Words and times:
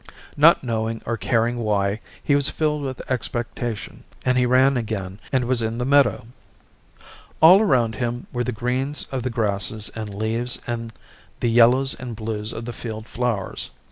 Not 0.35 0.63
knowing 0.63 1.03
or 1.05 1.15
caring 1.15 1.57
why, 1.59 1.99
he 2.23 2.33
was 2.33 2.49
filled 2.49 2.81
with 2.81 3.03
expectation 3.07 4.03
and 4.25 4.35
he 4.35 4.47
ran 4.47 4.75
again 4.75 5.19
and 5.31 5.45
was 5.45 5.61
in 5.61 5.77
the 5.77 5.85
meadow. 5.85 6.25
All 7.39 7.61
around 7.61 7.93
him 7.93 8.25
were 8.33 8.43
the 8.43 8.51
greens 8.51 9.05
of 9.11 9.21
the 9.21 9.29
grasses 9.29 9.89
and 9.93 10.11
leaves 10.11 10.59
and 10.65 10.91
the 11.39 11.51
yellows 11.51 11.93
and 11.93 12.15
blues 12.15 12.51
of 12.51 12.65
the 12.65 12.73
field 12.73 13.05
flowers. 13.05 13.69